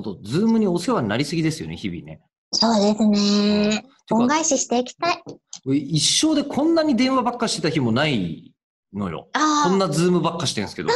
[0.00, 2.20] 本当 Zoomにお世話になりすぎですよね、日々ね。
[2.52, 3.84] そうですね。
[4.10, 5.22] 恩返ししていきたい。
[5.66, 8.54] 一生でこんなに電話ばっかしてた日もない
[8.94, 9.28] のよ。
[9.32, 10.88] ああ、こんなズームばっかしてるんですけど。
[10.88, 10.94] か、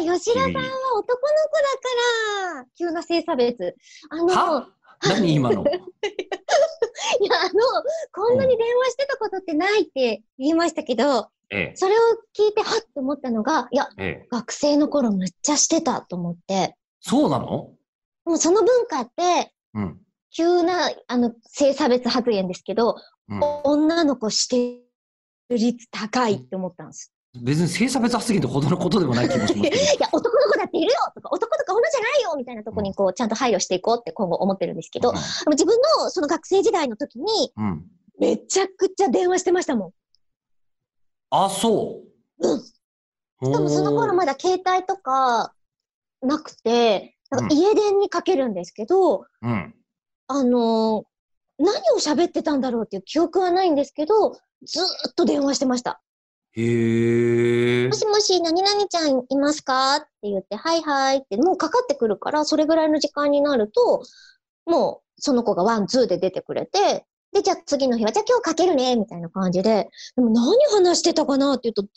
[0.00, 0.60] 吉田さんは
[0.96, 1.12] 男の子だ
[2.52, 3.74] から、急な性差別。
[4.10, 4.68] あの、は？
[5.02, 5.64] 何今の？
[5.64, 5.72] いや、
[7.40, 7.50] あの、
[8.12, 11.98] こんなに電話してたことってないって言いましたけど、ええ、それを
[12.36, 14.28] 聞いて、はっと思ったのが、いや、ええ。
[14.30, 17.72] 学生の頃むっちゃしてたと思って、そうなの？
[18.24, 20.00] もうその文化って、うん。
[20.36, 22.96] 急な、あの、性差別発言ですけど、
[23.28, 24.82] うん、女の子して
[25.48, 27.12] る率高いって思ったんです。
[27.40, 29.76] 別に性差別発言ってほどのことでもない気もしますけど。
[29.76, 37.64] いや、男の子だっているよとか、男とか女じゃないよみたいなとこにこう、ちゃんと配慮していこうって今後思ってるんですけど、でも自分のその学生時代の時に、うん。
[37.64, 37.84] うん。
[38.18, 39.92] めちゃくちゃ電話してましたもん。
[41.30, 42.02] あ、そ
[42.38, 42.48] う。
[42.48, 42.62] うん。
[42.62, 42.72] し
[43.40, 45.54] かもその頃ままだ携帯とか
[46.22, 49.74] なくて、なんか家電にかけるんですけど、うん。
[50.28, 51.14] あのー
[51.58, 56.00] 何を喋ってたんだろうっていう記憶はないんですけど、ずーっと電話してました。
[56.52, 57.94] へえも。
[57.94, 64.02] しもし、何々ちゃんいますかって言って、はいはいって、もうかかってくるから、それぐらいの時間になると、
[64.66, 71.90] もうその子がワン、ツーで出てくれて、で、じゃあ次の日は、じゃあ今日かけるね、みたいな感じで、でも何話してたかなっていうと、ずー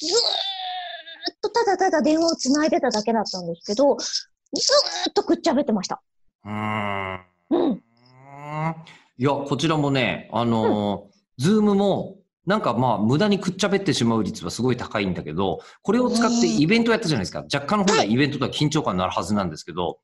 [1.34, 3.98] っとただただ電話を繋いでただけだったんですけど、
[4.53, 6.02] ずーっとくっちゃべってました。
[6.45, 7.22] うーん。
[7.52, 7.84] うん。
[9.20, 17.44] いや、こちらもね、あのー、ズームも、なんかまあ、無駄にくっちゃべってしまう率はすごい高いんだけど、これを使ってイベントやったじゃないですか。
[17.54, 20.00] 若干の本来イベントとは緊張感のあるはずなんですけど、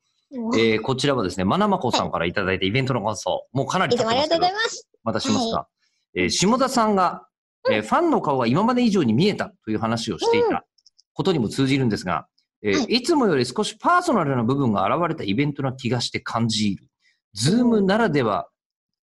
[0.55, 4.89] えー、こちらはですね、まなまこさんからいただいたイベントの感想、もうかなりいつもありがとうごございます。
[5.03, 5.67] またしますか。
[6.16, 7.28] えー下田さんが、
[7.72, 10.66] えーファンの顔が今まで以上に見えたという話をしていた
[11.13, 12.28] ことにも通じるんですが、
[12.64, 16.88] えーはいいつもより少しパーソナルな部分が現れたイベントな気がして感じる。
[17.33, 18.47] Zoomならでは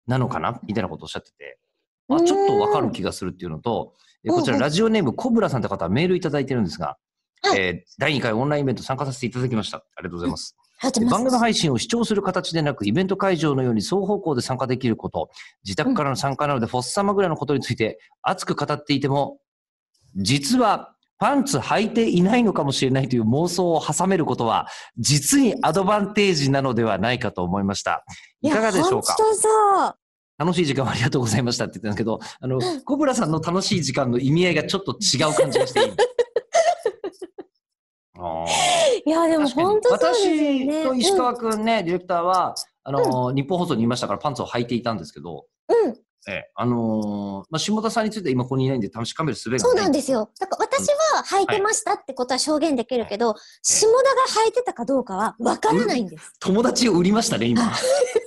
[0.07, 0.59] なのかな？
[0.65, 1.59] みたいなことをおっしゃってて、
[2.09, 6.97] あ、ちょっとわかる気がするっていうのと、えーこちらラジオネームコブラさんって方はメールいただいてるんですが、
[7.43, 9.79] はいえー第2回オンラインイベント参加させていただきました。
[9.79, 10.57] ありがとうございます。
[10.81, 11.25] ありがとうございます。
[11.25, 15.31] 番組配信を視聴する形でなく、イベント会場のように双方向で参加できること、
[15.65, 19.39] 自宅からの参加なので、フォッサマぐらいのことについて熱く語っていても、
[20.17, 20.92] 実は
[21.23, 24.67] パンツ履いていないのかもしれないという妄想を挟めることは、
[24.99, 28.05] 実にアドバンテージなのではないかと思いました。
[28.41, 29.15] いかがでしょうか？
[29.17, 29.49] いや本当そ
[29.87, 29.95] う。
[30.39, 35.93] 楽しい時間をありがとうございましたって言ってたんですけど、あの、コブラさんの楽しい時間の意味合いがちょっと違う感じがしていい。
[39.07, 40.67] いや、でも本当そうですよね。
[40.83, 45.97] 私と石川くんね、ディレクターは、あのー日本放送にいましたからパンツを履いていたんですけど、うん、うん
[46.29, 49.61] ええ、あのーまあ、下田さんについては今ここにいないんで試しかめる術がない。
[49.61, 50.31] そうなんですよ。
[50.39, 56.33] だから私は履いてましたってことは証言できるけど、下田が履いてたかどうかはわからないんです。
[56.39, 57.63] 友達を売りましたね、今。